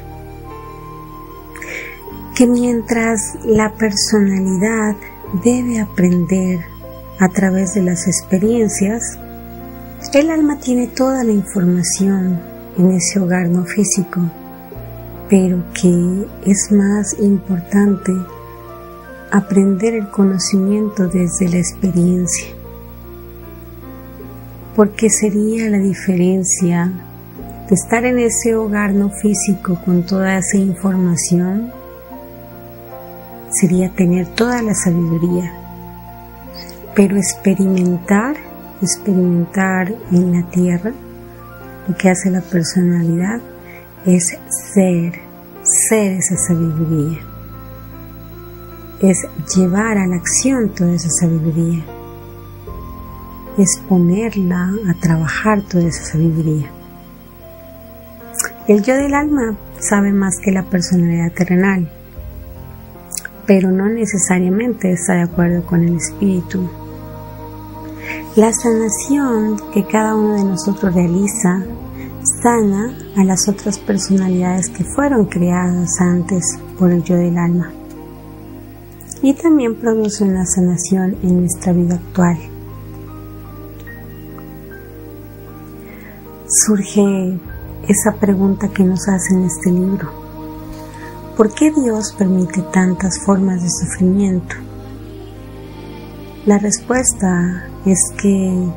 Que 2.38 2.48
mientras 2.48 3.20
la 3.44 3.74
personalidad 3.74 4.96
debe 5.44 5.82
aprender 5.82 6.62
a 7.20 7.28
través 7.28 7.74
de 7.74 7.82
las 7.82 8.08
experiencias, 8.08 9.20
el 10.14 10.30
alma 10.30 10.58
tiene 10.62 10.88
toda 10.88 11.26
la 11.26 11.34
información 11.34 12.40
en 12.78 12.92
ese 12.92 13.20
hogar 13.20 13.50
no 13.50 13.66
físico, 13.66 14.22
pero 15.30 15.62
que 15.74 16.26
es 16.46 16.72
más 16.72 17.14
importante 17.20 18.14
aprender 19.32 19.96
el 19.96 20.10
conocimiento 20.10 21.10
desde 21.10 21.50
la 21.50 21.58
experiencia 21.58 22.59
porque 24.80 25.10
sería 25.10 25.70
la 25.70 25.78
diferencia 25.78 26.90
de 27.68 27.76
estar 27.76 28.06
en 28.06 28.18
ese 28.18 28.56
hogar 28.56 28.94
no 28.94 29.10
físico 29.10 29.78
con 29.84 30.06
toda 30.06 30.38
esa 30.38 30.58
información, 30.58 31.70
sería 33.52 33.90
tener 33.90 34.26
toda 34.36 34.62
la 34.62 34.74
sabiduría, 34.74 35.52
pero 36.96 37.18
experimentar, 37.18 38.38
experimentar 38.82 39.94
en 40.14 40.32
la 40.32 40.50
tierra, 40.50 40.94
lo 41.86 41.98
que 41.98 42.10
hace 42.10 42.32
la 42.32 42.40
personalidad 42.40 43.42
es 44.06 44.34
ser, 44.74 45.12
ser 45.62 46.14
esa 46.14 46.38
sabiduría, 46.48 47.20
es 49.02 49.28
llevar 49.54 49.98
a 49.98 50.08
la 50.08 50.16
acción 50.16 50.70
toda 50.70 50.94
esa 50.94 51.10
sabiduría 51.10 51.99
es 53.60 53.82
ponerla 53.90 54.72
a 54.90 54.94
trabajar 55.02 55.62
toda 55.64 55.86
esa 55.86 56.04
sabiduría. 56.04 56.72
El 58.68 58.84
yo 58.84 58.96
del 58.96 59.14
alma 59.14 59.58
sabe 59.80 60.14
más 60.14 60.38
que 60.42 60.52
la 60.52 60.64
personalidad 60.64 61.34
terrenal, 61.34 61.90
pero 63.46 63.70
no 63.72 63.90
necesariamente 63.90 64.92
está 64.92 65.16
de 65.16 65.24
acuerdo 65.24 65.66
con 65.66 65.84
el 65.84 65.98
espíritu. 65.98 66.70
La 68.36 68.54
sanación 68.54 69.60
que 69.74 69.86
cada 69.86 70.16
uno 70.16 70.36
de 70.36 70.44
nosotros 70.44 70.94
realiza 70.94 71.64
sana 72.42 72.96
a 73.18 73.24
las 73.26 73.50
otras 73.50 73.78
personalidades 73.78 74.70
que 74.70 74.86
fueron 74.86 75.26
creadas 75.26 76.00
antes 76.00 76.58
por 76.78 76.92
el 76.92 77.04
yo 77.04 77.16
del 77.16 77.38
alma. 77.38 77.74
Y 79.22 79.34
también 79.34 79.76
produce 79.76 80.24
una 80.24 80.46
sanación 80.46 81.18
en 81.24 81.42
nuestra 81.42 81.74
vida 81.74 81.96
actual. 81.96 82.38
Surge 86.66 87.40
esa 87.88 88.20
pregunta 88.20 88.68
que 88.70 88.84
nos 88.84 89.08
hace 89.08 89.34
en 89.34 89.46
este 89.46 89.72
libro. 89.72 90.10
¿Por 91.38 91.54
qué 91.54 91.72
Dios 91.72 92.14
permite 92.18 92.62
tantas 92.74 93.20
formas 93.20 93.62
de 93.62 93.70
sufrimiento? 93.70 94.56
La 96.46 96.58
respuesta 96.58 97.66
es 97.86 98.00
que 98.22 98.68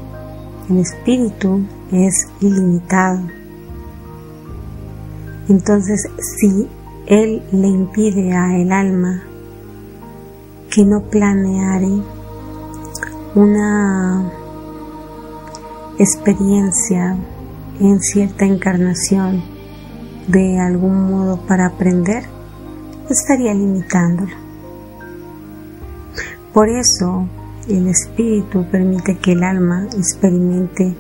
el 0.71 0.79
espíritu 0.79 1.67
es 1.91 2.29
ilimitado. 2.41 3.21
Entonces, 5.49 6.09
si 6.39 6.69
Él 7.07 7.43
le 7.51 7.67
impide 7.67 8.33
a 8.33 8.57
el 8.61 8.71
alma 8.71 9.25
que 10.71 10.85
no 10.85 11.03
planeare 11.03 12.01
una 13.35 14.31
experiencia 15.99 17.17
en 17.81 18.01
cierta 18.01 18.45
encarnación 18.45 19.43
de 20.29 20.59
algún 20.61 21.11
modo 21.11 21.47
para 21.47 21.67
aprender, 21.67 22.25
estaría 23.09 23.55
limitándolo. 23.55 24.33
Por 26.53 26.69
eso 26.69 27.27
el 27.69 27.89
espíritu 27.89 28.65
permite 28.71 29.19
que 29.19 29.33
el 29.33 29.43
alma 29.43 29.87
experimente 29.97 30.95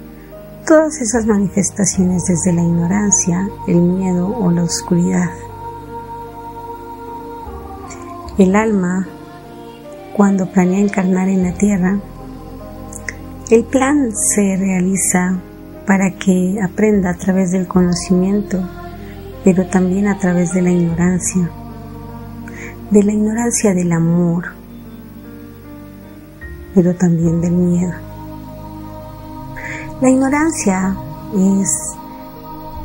todas 0.66 1.00
esas 1.00 1.26
manifestaciones 1.26 2.24
desde 2.24 2.52
la 2.52 2.62
ignorancia, 2.62 3.48
el 3.66 3.80
miedo 3.80 4.28
o 4.28 4.50
la 4.50 4.62
oscuridad. 4.62 5.30
El 8.38 8.56
alma, 8.56 9.06
cuando 10.16 10.50
planea 10.50 10.80
encarnar 10.80 11.28
en 11.28 11.42
la 11.42 11.52
tierra, 11.52 12.00
el 13.50 13.64
plan 13.64 14.10
se 14.34 14.56
realiza 14.56 15.38
para 15.86 16.10
que 16.12 16.58
aprenda 16.62 17.10
a 17.10 17.16
través 17.16 17.50
del 17.50 17.66
conocimiento, 17.66 18.58
pero 19.44 19.66
también 19.66 20.08
a 20.08 20.18
través 20.18 20.52
de 20.52 20.62
la 20.62 20.70
ignorancia, 20.70 21.50
de 22.90 23.02
la 23.02 23.12
ignorancia 23.12 23.74
del 23.74 23.92
amor, 23.92 24.44
pero 26.74 26.94
también 26.94 27.40
del 27.40 27.52
miedo. 27.52 27.92
La 30.00 30.10
ignorancia 30.10 30.96
es 31.34 31.68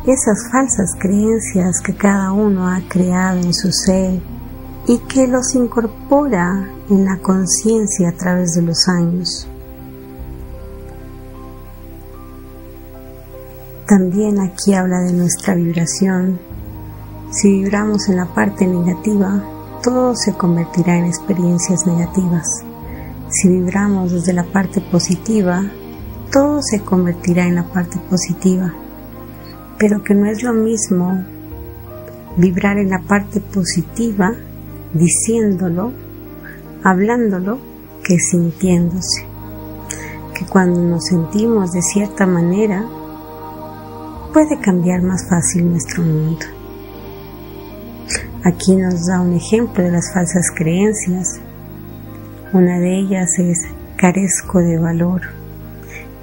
esas 0.06 0.50
falsas 0.52 0.96
creencias 1.00 1.82
que 1.82 1.96
cada 1.96 2.32
uno 2.32 2.68
ha 2.68 2.80
creado 2.88 3.40
en 3.40 3.54
su 3.54 3.72
ser 3.72 4.22
y 4.88 5.00
que 5.00 5.28
los 5.28 5.54
incorpora 5.54 6.70
en 6.90 7.06
la 7.06 7.18
conciencia 7.18 8.10
a 8.10 8.14
través 8.14 8.54
de 8.54 8.62
los 8.62 8.88
años. 8.88 9.50
También 13.88 14.42
aquí 14.42 14.74
habla 14.74 15.00
de 15.00 15.14
nuestra 15.14 15.56
vibración. 15.56 16.42
Si 17.32 17.50
vibramos 17.50 18.10
en 18.10 18.18
la 18.18 18.26
parte 18.26 18.68
negativa, 18.68 19.42
todo 19.82 20.14
se 20.14 20.34
convertirá 20.34 20.98
en 20.98 21.06
experiencias 21.06 21.88
negativas. 21.88 22.66
Si 23.30 23.48
vibramos 23.48 24.12
desde 24.12 24.34
la 24.34 24.44
parte 24.44 24.82
positiva, 24.82 25.64
todo 26.34 26.62
se 26.62 26.82
convertirá 26.82 27.48
en 27.48 27.56
la 27.56 27.64
parte 27.64 27.98
positiva. 28.10 28.74
Pero 29.78 30.04
que 30.04 30.16
no 30.16 30.26
es 30.26 30.44
lo 30.44 30.52
mismo 30.52 31.24
vibrar 32.36 32.80
en 32.80 32.90
la 32.90 33.00
parte 33.04 33.40
positiva, 33.40 34.34
diciéndolo, 34.94 35.94
hablándolo, 36.84 37.60
que 38.04 38.20
sintiéndose. 38.20 39.26
Que 40.38 40.46
cuando 40.46 40.82
nos 40.82 41.06
sentimos 41.06 41.72
de 41.72 41.82
cierta 41.82 42.26
manera, 42.26 42.86
puede 44.38 44.60
cambiar 44.60 45.02
más 45.02 45.28
fácil 45.28 45.68
nuestro 45.68 46.04
mundo. 46.04 46.46
Aquí 48.44 48.76
nos 48.76 49.08
da 49.08 49.20
un 49.20 49.34
ejemplo 49.34 49.84
de 49.84 49.90
las 49.90 50.14
falsas 50.14 50.52
creencias. 50.54 51.40
Una 52.54 52.78
de 52.78 53.00
ellas 53.00 53.30
es 53.40 53.58
carezco 53.96 54.60
de 54.60 54.78
valor. 54.78 55.22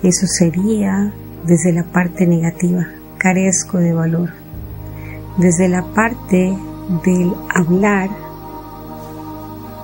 Eso 0.05 0.29
sería 0.29 1.13
desde 1.45 1.73
la 1.73 1.83
parte 1.83 2.25
negativa, 2.29 2.87
carezco 3.19 3.79
de 3.79 3.93
valor. 3.93 4.31
Desde 5.37 5.67
la 5.67 5.83
parte 5.83 6.57
del 7.05 7.33
hablar, 7.53 8.11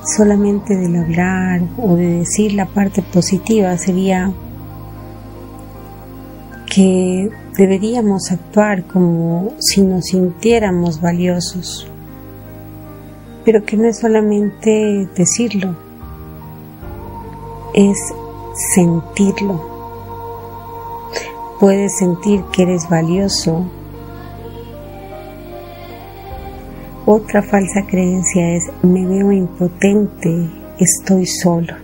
solamente 0.05 0.77
del 0.77 0.95
hablar 0.95 1.63
o 1.79 1.97
de 1.97 2.19
decir 2.19 2.53
la 2.53 2.67
parte 2.67 3.03
positiva 3.03 3.77
sería 3.77 4.33
que 6.71 7.29
deberíamos 7.59 8.31
actuar 8.31 8.85
como 8.85 9.55
si 9.59 9.83
nos 9.83 10.07
sintiéramos 10.07 11.01
valiosos, 11.01 11.91
pero 13.45 13.65
que 13.65 13.77
no 13.77 13.87
es 13.87 13.99
solamente 13.99 15.09
decirlo, 15.17 15.77
es 17.75 17.99
sentirlo. 18.73 19.69
Puedes 21.59 21.99
sentir 21.99 22.43
que 22.53 22.63
eres 22.63 22.89
valioso. 22.89 23.67
Otra 27.05 27.43
falsa 27.43 27.85
creencia 27.87 28.55
es 28.55 28.63
me 28.83 29.05
veo 29.07 29.33
impotente, 29.33 30.49
estoy 30.79 31.27
solo. 31.27 31.75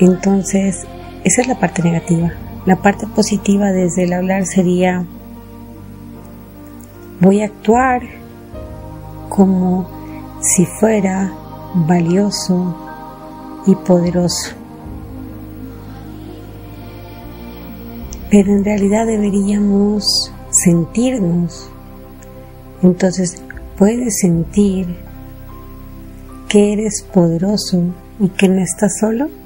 Entonces, 0.00 0.86
esa 1.24 1.42
es 1.42 1.46
la 1.46 1.60
parte 1.60 1.82
negativa. 1.82 2.32
La 2.64 2.76
parte 2.76 3.08
positiva 3.08 3.72
desde 3.72 4.04
el 4.04 4.12
hablar 4.12 4.46
sería, 4.46 5.04
voy 7.20 7.42
a 7.42 7.46
actuar 7.46 8.02
como 9.28 9.88
si 10.40 10.64
fuera 10.64 11.32
valioso 11.74 12.76
y 13.66 13.74
poderoso. 13.74 14.52
Pero 18.30 18.52
en 18.52 18.64
realidad 18.64 19.06
deberíamos 19.06 20.32
sentirnos. 20.50 21.68
Entonces 22.82 23.42
puedes 23.76 24.20
sentir 24.20 24.86
que 26.48 26.74
eres 26.74 27.02
poderoso 27.12 27.82
y 28.20 28.28
que 28.28 28.48
no 28.48 28.62
estás 28.62 28.98
solo. 29.00 29.41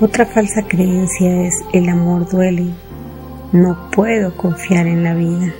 Otra 0.00 0.26
falsa 0.26 0.62
creencia 0.66 1.46
es 1.46 1.54
el 1.72 1.88
amor 1.88 2.28
duele. 2.28 2.66
No 3.52 3.90
puedo 3.92 4.36
confiar 4.36 4.88
en 4.88 5.04
la 5.04 5.14
vida. 5.14 5.54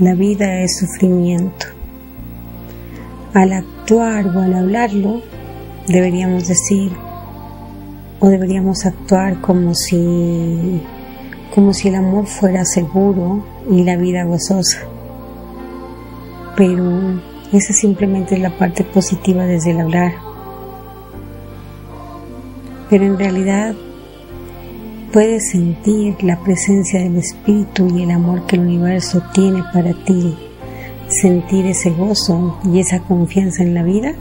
La 0.00 0.14
vida 0.14 0.62
es 0.62 0.78
sufrimiento. 0.78 1.66
Al 3.34 3.52
actuar 3.52 4.28
o 4.28 4.40
al 4.40 4.54
hablarlo, 4.54 5.20
deberíamos 5.86 6.48
decir 6.48 6.90
o 8.20 8.28
deberíamos 8.28 8.86
actuar 8.86 9.38
como 9.42 9.74
si 9.74 10.80
como 11.54 11.74
si 11.74 11.88
el 11.88 11.94
amor 11.94 12.26
fuera 12.26 12.64
seguro 12.64 13.44
y 13.70 13.84
la 13.84 13.96
vida 13.96 14.24
gozosa. 14.24 14.78
Pero 16.56 17.20
esa 17.52 17.74
simplemente 17.74 18.36
es 18.36 18.40
la 18.40 18.56
parte 18.56 18.82
positiva 18.82 19.44
desde 19.44 19.72
el 19.72 19.80
hablar 19.80 20.27
pero 22.90 23.04
en 23.04 23.18
realidad 23.18 23.74
puedes 25.12 25.50
sentir 25.50 26.22
la 26.22 26.38
presencia 26.40 27.00
del 27.00 27.16
Espíritu 27.16 27.88
y 27.94 28.02
el 28.02 28.10
amor 28.10 28.46
que 28.46 28.56
el 28.56 28.62
universo 28.62 29.22
tiene 29.32 29.62
para 29.72 29.92
ti, 30.04 30.36
sentir 31.08 31.66
ese 31.66 31.90
gozo 31.90 32.58
y 32.64 32.80
esa 32.80 33.00
confianza 33.00 33.62
en 33.62 33.74
la 33.74 33.82
vida. 33.82 34.12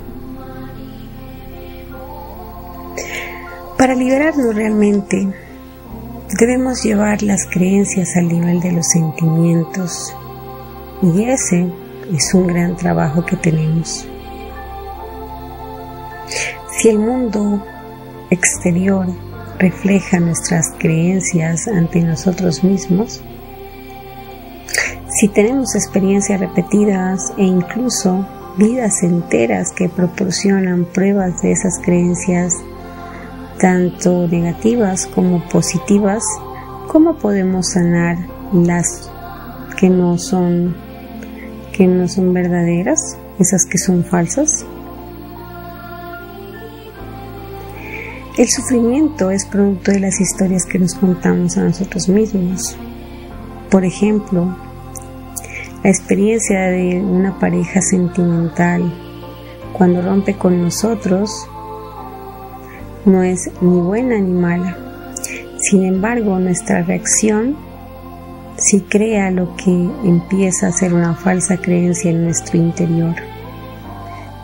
Para 3.77 3.95
liberarnos 3.95 4.55
realmente, 4.55 5.27
debemos 6.39 6.83
llevar 6.83 7.21
las 7.21 7.45
creencias 7.45 8.15
al 8.15 8.27
nivel 8.27 8.59
de 8.59 8.71
los 8.71 8.87
sentimientos 8.87 10.15
y 11.01 11.23
ese 11.23 11.67
es 12.15 12.33
un 12.33 12.47
gran 12.47 12.75
trabajo 12.75 13.25
que 13.25 13.35
tenemos. 13.35 14.07
Si 16.71 16.89
el 16.89 16.99
mundo 16.99 17.63
exterior 18.29 19.07
refleja 19.59 20.19
nuestras 20.19 20.71
creencias 20.77 21.67
ante 21.67 22.01
nosotros 22.01 22.63
mismos, 22.63 23.21
si 25.19 25.27
tenemos 25.29 25.73
experiencias 25.73 26.39
repetidas 26.39 27.33
e 27.37 27.43
incluso 27.43 28.27
vidas 28.57 29.01
enteras 29.01 29.71
que 29.71 29.89
proporcionan 29.89 30.85
pruebas 30.85 31.41
de 31.41 31.53
esas 31.53 31.79
creencias, 31.79 32.53
tanto 33.59 34.27
negativas 34.27 35.07
como 35.07 35.43
positivas, 35.49 36.23
¿cómo 36.87 37.15
podemos 37.15 37.69
sanar 37.69 38.17
las 38.53 39.09
que 39.77 39.89
no 39.89 40.17
son 40.17 40.75
que 41.71 41.87
no 41.87 42.07
son 42.07 42.33
verdaderas, 42.33 43.17
esas 43.39 43.65
que 43.65 43.77
son 43.77 44.03
falsas? 44.03 44.65
El 48.37 48.47
sufrimiento 48.49 49.31
es 49.31 49.47
producto 49.47 49.91
de 49.91 49.99
las 49.99 50.21
historias 50.21 50.63
que 50.67 50.77
nos 50.77 50.93
contamos 50.93 51.57
a 51.57 51.63
nosotros 51.63 52.07
mismos. 52.07 52.77
Por 53.71 53.83
ejemplo, 53.83 54.55
la 55.83 55.89
experiencia 55.89 56.67
de 56.67 57.01
una 57.01 57.39
pareja 57.39 57.81
sentimental 57.81 58.93
cuando 59.73 60.03
rompe 60.03 60.35
con 60.35 60.61
nosotros 60.61 61.47
no 63.05 63.23
es 63.23 63.49
ni 63.59 63.81
buena 63.81 64.19
ni 64.19 64.33
mala. 64.33 64.77
Sin 65.57 65.83
embargo, 65.83 66.37
nuestra 66.37 66.83
reacción 66.83 67.57
si 68.57 68.81
crea 68.81 69.31
lo 69.31 69.55
que 69.55 69.71
empieza 69.71 70.67
a 70.67 70.73
ser 70.73 70.93
una 70.93 71.15
falsa 71.15 71.57
creencia 71.57 72.11
en 72.11 72.25
nuestro 72.25 72.59
interior. 72.59 73.15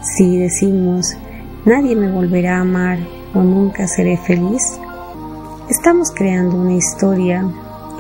Si 0.02 0.40
decimos, 0.40 1.16
nadie 1.64 1.96
me 1.96 2.12
volverá 2.12 2.58
a 2.58 2.62
amar 2.62 2.98
o 3.34 3.42
nunca 3.42 3.88
seré 3.88 4.18
feliz, 4.18 4.62
estamos 5.70 6.12
creando 6.12 6.56
una 6.56 6.74
historia 6.74 7.44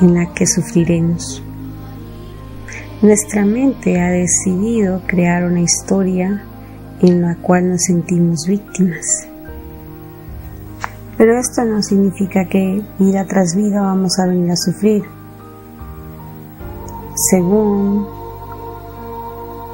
en 0.01 0.13
la 0.13 0.33
que 0.33 0.45
sufriremos. 0.45 1.41
Nuestra 3.01 3.43
mente 3.45 3.99
ha 3.99 4.09
decidido 4.09 5.01
crear 5.07 5.43
una 5.43 5.61
historia 5.61 6.43
en 7.01 7.21
la 7.21 7.35
cual 7.35 7.69
nos 7.69 7.83
sentimos 7.83 8.47
víctimas. 8.47 9.27
Pero 11.17 11.37
esto 11.37 11.63
no 11.65 11.81
significa 11.81 12.45
que 12.45 12.81
vida 12.99 13.25
tras 13.25 13.55
vida 13.55 13.81
vamos 13.81 14.17
a 14.19 14.27
venir 14.27 14.51
a 14.51 14.55
sufrir. 14.55 15.03
Según 17.29 18.07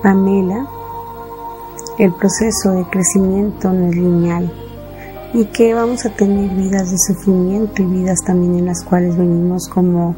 Pamela, 0.03 0.67
el 1.97 2.13
proceso 2.13 2.71
de 2.71 2.83
crecimiento 2.89 3.71
no 3.71 3.89
es 3.89 3.95
lineal 3.95 4.68
y 5.33 5.45
que 5.45 5.73
vamos 5.73 6.05
a 6.05 6.09
tener 6.09 6.49
vidas 6.55 6.89
de 6.89 6.97
sufrimiento 6.97 7.81
y 7.81 7.85
vidas 7.85 8.19
también 8.25 8.57
en 8.57 8.65
las 8.65 8.83
cuales 8.83 9.15
venimos 9.15 9.67
como 9.67 10.15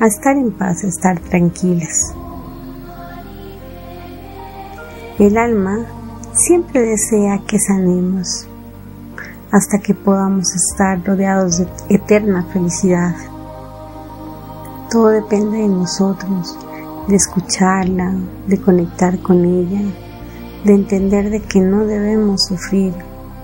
a 0.00 0.06
estar 0.06 0.36
en 0.36 0.52
paz, 0.52 0.84
a 0.84 0.88
estar 0.88 1.18
tranquilas. 1.20 2.14
El 5.18 5.36
alma 5.36 5.86
siempre 6.32 6.80
desea 6.80 7.42
que 7.46 7.58
sanemos 7.58 8.48
hasta 9.52 9.78
que 9.78 9.94
podamos 9.94 10.46
estar 10.54 11.04
rodeados 11.04 11.58
de 11.58 11.68
eterna 11.90 12.44
felicidad. 12.52 13.14
Todo 14.90 15.08
depende 15.08 15.58
de 15.58 15.68
nosotros, 15.68 16.58
de 17.06 17.14
escucharla, 17.14 18.14
de 18.48 18.60
conectar 18.60 19.20
con 19.20 19.44
ella, 19.44 19.82
de 20.64 20.74
entender 20.74 21.30
de 21.30 21.40
que 21.40 21.60
no 21.60 21.84
debemos 21.84 22.46
sufrir 22.46 22.94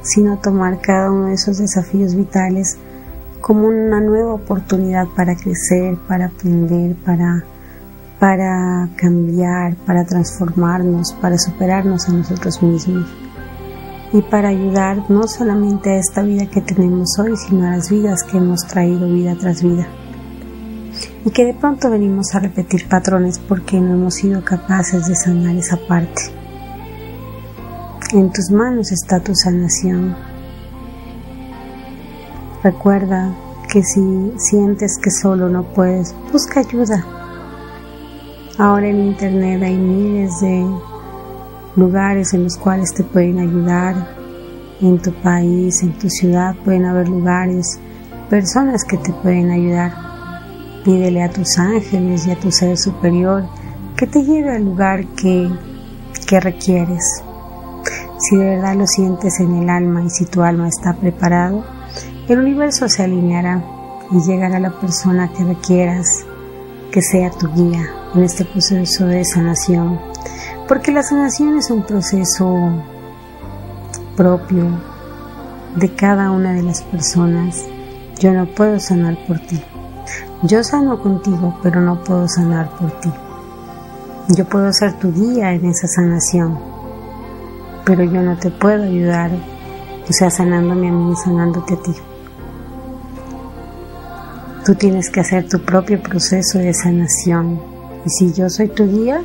sino 0.02 0.38
tomar 0.38 0.80
cada 0.80 1.10
uno 1.10 1.26
de 1.26 1.34
esos 1.34 1.58
desafíos 1.58 2.14
vitales 2.14 2.78
como 3.40 3.68
una 3.68 4.00
nueva 4.00 4.34
oportunidad 4.34 5.06
para 5.16 5.34
crecer, 5.34 5.96
para 6.06 6.26
aprender, 6.26 6.94
para, 6.96 7.44
para 8.18 8.88
cambiar, 8.96 9.76
para 9.86 10.04
transformarnos, 10.04 11.12
para 11.14 11.38
superarnos 11.38 12.08
a 12.08 12.12
nosotros 12.12 12.62
mismos 12.62 13.06
y 14.12 14.22
para 14.22 14.48
ayudar 14.48 15.08
no 15.08 15.26
solamente 15.28 15.90
a 15.90 15.96
esta 15.96 16.22
vida 16.22 16.46
que 16.46 16.60
tenemos 16.60 17.18
hoy, 17.18 17.36
sino 17.36 17.66
a 17.66 17.76
las 17.76 17.90
vidas 17.90 18.24
que 18.24 18.38
hemos 18.38 18.66
traído 18.66 19.08
vida 19.08 19.36
tras 19.38 19.62
vida. 19.62 19.86
Y 21.24 21.30
que 21.30 21.44
de 21.44 21.54
pronto 21.54 21.90
venimos 21.90 22.34
a 22.34 22.40
repetir 22.40 22.88
patrones 22.88 23.38
porque 23.38 23.80
no 23.80 23.94
hemos 23.94 24.14
sido 24.14 24.44
capaces 24.44 25.06
de 25.06 25.14
sanar 25.14 25.54
esa 25.54 25.76
parte. 25.76 26.39
En 28.12 28.32
tus 28.32 28.50
manos 28.50 28.90
está 28.90 29.20
tu 29.20 29.32
sanación. 29.36 30.16
Recuerda 32.60 33.32
que 33.72 33.84
si 33.84 34.32
sientes 34.36 34.98
que 35.00 35.12
solo 35.12 35.48
no 35.48 35.62
puedes, 35.62 36.12
busca 36.32 36.58
ayuda. 36.58 37.06
Ahora 38.58 38.88
en 38.88 38.98
Internet 38.98 39.62
hay 39.62 39.76
miles 39.76 40.40
de 40.40 40.66
lugares 41.76 42.34
en 42.34 42.42
los 42.42 42.56
cuales 42.56 42.92
te 42.92 43.04
pueden 43.04 43.38
ayudar. 43.38 43.94
En 44.80 44.98
tu 44.98 45.12
país, 45.12 45.80
en 45.84 45.96
tu 45.96 46.10
ciudad 46.10 46.56
pueden 46.64 46.86
haber 46.86 47.08
lugares, 47.08 47.78
personas 48.28 48.84
que 48.84 48.96
te 48.96 49.12
pueden 49.12 49.52
ayudar. 49.52 49.92
Pídele 50.84 51.22
a 51.22 51.30
tus 51.30 51.56
ángeles 51.58 52.26
y 52.26 52.32
a 52.32 52.40
tu 52.40 52.50
ser 52.50 52.76
superior 52.76 53.44
que 53.96 54.08
te 54.08 54.24
lleve 54.24 54.56
al 54.56 54.64
lugar 54.64 55.06
que, 55.14 55.48
que 56.26 56.40
requieres. 56.40 57.22
Si 58.20 58.36
de 58.36 58.56
verdad 58.56 58.76
lo 58.76 58.86
sientes 58.86 59.40
en 59.40 59.56
el 59.56 59.70
alma 59.70 60.02
y 60.04 60.10
si 60.10 60.26
tu 60.26 60.42
alma 60.42 60.68
está 60.68 60.92
preparado, 60.92 61.64
el 62.28 62.38
universo 62.38 62.88
se 62.88 63.02
alineará 63.02 63.64
y 64.10 64.20
llegará 64.20 64.60
la 64.60 64.78
persona 64.78 65.32
que 65.32 65.42
requieras 65.42 66.24
que 66.92 67.00
sea 67.00 67.30
tu 67.30 67.48
guía 67.54 67.88
en 68.14 68.22
este 68.22 68.44
proceso 68.44 69.06
de 69.06 69.24
sanación. 69.24 69.98
Porque 70.68 70.92
la 70.92 71.02
sanación 71.02 71.56
es 71.56 71.70
un 71.70 71.82
proceso 71.82 72.54
propio 74.16 74.66
de 75.76 75.94
cada 75.94 76.30
una 76.30 76.52
de 76.52 76.62
las 76.62 76.82
personas. 76.82 77.64
Yo 78.18 78.32
no 78.32 78.46
puedo 78.46 78.78
sanar 78.80 79.16
por 79.26 79.38
ti. 79.40 79.62
Yo 80.42 80.62
sano 80.62 81.02
contigo, 81.02 81.58
pero 81.62 81.80
no 81.80 82.04
puedo 82.04 82.28
sanar 82.28 82.68
por 82.76 82.90
ti. 83.00 83.10
Yo 84.36 84.44
puedo 84.44 84.72
ser 84.72 84.98
tu 84.98 85.12
guía 85.12 85.52
en 85.52 85.64
esa 85.64 85.88
sanación, 85.88 86.58
pero 87.90 88.04
yo 88.04 88.22
no 88.22 88.36
te 88.36 88.52
puedo 88.52 88.84
ayudar, 88.84 89.32
o 90.08 90.12
sea, 90.12 90.30
sanándome 90.30 90.90
a 90.90 90.92
mí 90.92 91.12
y 91.12 91.16
sanándote 91.16 91.74
a 91.74 91.82
ti. 91.82 91.90
Tú 94.64 94.76
tienes 94.76 95.10
que 95.10 95.18
hacer 95.18 95.48
tu 95.48 95.58
propio 95.58 96.00
proceso 96.00 96.58
de 96.58 96.72
sanación. 96.72 97.60
Y 98.06 98.10
si 98.10 98.32
yo 98.32 98.48
soy 98.48 98.68
tu 98.68 98.86
guía, 98.86 99.22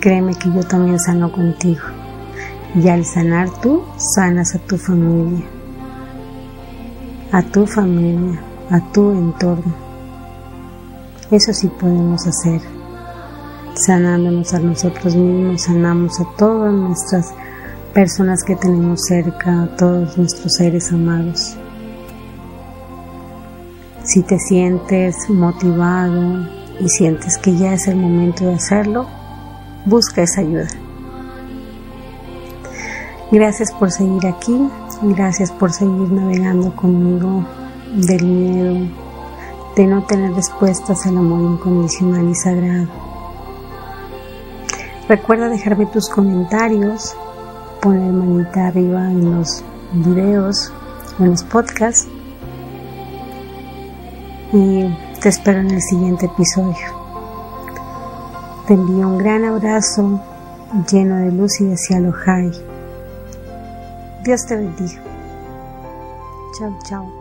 créeme 0.00 0.34
que 0.34 0.52
yo 0.52 0.62
también 0.64 1.00
sano 1.00 1.32
contigo. 1.32 1.80
Y 2.74 2.86
al 2.90 3.06
sanar 3.06 3.48
tú, 3.62 3.82
sanas 3.96 4.54
a 4.54 4.58
tu 4.58 4.76
familia, 4.76 5.46
a 7.32 7.42
tu 7.42 7.66
familia, 7.66 8.38
a 8.70 8.80
tu 8.92 9.12
entorno. 9.12 9.74
Eso 11.30 11.54
sí 11.54 11.68
podemos 11.68 12.26
hacer. 12.26 12.60
Sanándonos 13.72 14.52
a 14.52 14.58
nosotros 14.58 15.16
mismos, 15.16 15.62
sanamos 15.62 16.20
a 16.20 16.26
todas 16.36 16.70
nuestras 16.74 17.32
personas 17.92 18.44
que 18.44 18.56
tenemos 18.56 19.02
cerca, 19.06 19.68
todos 19.76 20.16
nuestros 20.16 20.54
seres 20.54 20.92
amados. 20.92 21.56
Si 24.04 24.22
te 24.22 24.38
sientes 24.38 25.28
motivado 25.28 26.46
y 26.80 26.88
sientes 26.88 27.36
que 27.38 27.56
ya 27.56 27.74
es 27.74 27.88
el 27.88 27.96
momento 27.96 28.44
de 28.44 28.54
hacerlo, 28.54 29.06
busca 29.84 30.22
esa 30.22 30.40
ayuda. 30.40 30.68
Gracias 33.30 33.72
por 33.72 33.90
seguir 33.90 34.26
aquí, 34.26 34.68
gracias 35.02 35.52
por 35.52 35.72
seguir 35.72 36.10
navegando 36.10 36.74
conmigo 36.74 37.44
del 37.94 38.24
miedo, 38.24 38.88
de 39.76 39.86
no 39.86 40.04
tener 40.04 40.32
respuestas 40.32 41.04
al 41.06 41.18
amor 41.18 41.52
incondicional 41.52 42.28
y 42.28 42.34
sagrado. 42.34 42.88
Recuerda 45.08 45.48
dejarme 45.48 45.86
tus 45.86 46.08
comentarios 46.08 47.14
poner 47.80 48.12
manita 48.12 48.68
arriba 48.68 49.10
en 49.10 49.36
los 49.36 49.64
videos 49.92 50.72
o 51.18 51.24
en 51.24 51.30
los 51.30 51.42
podcasts. 51.44 52.08
Y 54.52 54.84
te 55.20 55.28
espero 55.28 55.60
en 55.60 55.70
el 55.70 55.82
siguiente 55.82 56.26
episodio. 56.26 56.76
Te 58.66 58.74
envío 58.74 59.08
un 59.08 59.18
gran 59.18 59.44
abrazo 59.44 60.20
lleno 60.90 61.16
de 61.16 61.32
luz 61.32 61.60
y 61.60 61.64
de 61.64 61.76
cielo 61.76 62.12
high. 62.12 62.52
Dios 64.24 64.46
te 64.46 64.56
bendiga. 64.56 65.00
Chao, 66.58 66.78
chao. 66.84 67.17